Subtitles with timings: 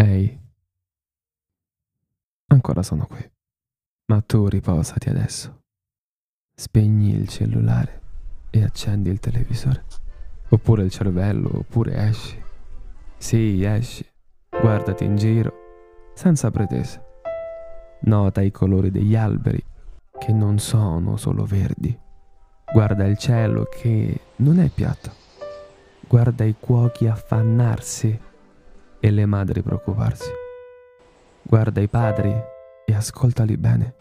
[0.00, 0.40] Ehi,
[2.46, 3.22] ancora sono qui,
[4.06, 5.64] ma tu riposati adesso.
[6.54, 8.00] Spegni il cellulare
[8.48, 9.84] e accendi il televisore.
[10.48, 12.42] Oppure il cervello, oppure esci.
[13.18, 14.02] Sì, esci.
[14.48, 15.52] Guardati in giro,
[16.14, 17.04] senza pretese.
[18.04, 19.62] Nota i colori degli alberi,
[20.18, 21.94] che non sono solo verdi.
[22.72, 25.12] Guarda il cielo che non è piatto.
[26.08, 28.28] Guarda i cuochi affannarsi
[29.00, 30.30] e le madri preoccuparsi.
[31.42, 32.32] Guarda i padri
[32.84, 33.94] e ascoltali bene.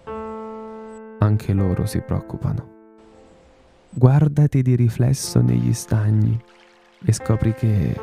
[1.20, 2.78] Anche loro si preoccupano.
[3.90, 6.40] Guardati di riflesso negli stagni
[7.04, 8.00] e scopri che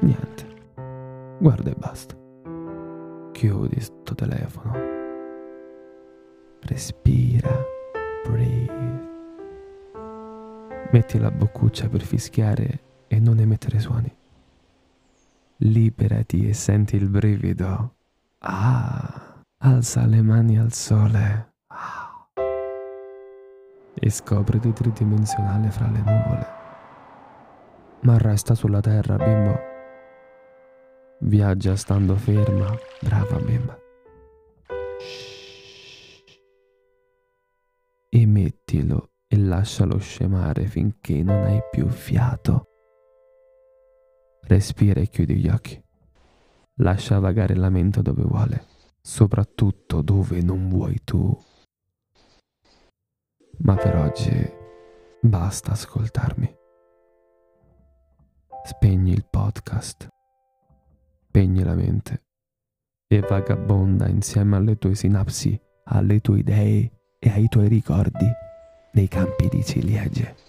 [0.00, 0.54] niente.
[1.38, 2.16] Guarda e basta.
[3.32, 4.74] Chiudi sto telefono.
[6.60, 7.74] Respira.
[8.26, 9.04] Breathe.
[10.90, 14.12] Metti la boccuccia per fischiare e non emettere suoni.
[15.60, 17.94] Liberati e senti il brivido.
[18.40, 21.54] Ah, alza le mani al sole.
[21.68, 22.28] Ah.
[23.94, 26.46] E scopriti tridimensionale fra le nuvole.
[28.00, 29.58] Ma resta sulla terra, bimbo.
[31.20, 33.78] Viaggia stando ferma, brava bimba.
[38.10, 42.75] E mettilo e lascialo scemare finché non hai più fiato.
[44.46, 45.82] Respira e chiudi gli occhi.
[46.76, 48.64] Lascia vagare la mente dove vuole,
[49.00, 51.36] soprattutto dove non vuoi tu.
[53.58, 54.48] Ma per oggi
[55.20, 56.54] basta ascoltarmi.
[58.62, 60.06] Spegni il podcast,
[61.26, 62.22] spegni la mente
[63.08, 68.30] e vagabonda insieme alle tue sinapsi, alle tue idee e ai tuoi ricordi
[68.92, 70.45] nei campi di ciliegie.